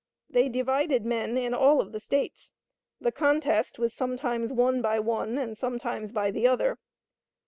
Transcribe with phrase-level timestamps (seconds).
[0.31, 2.53] They divided men in all of the States.
[2.99, 6.79] The contest was sometimes won by one, and sometimes by the other.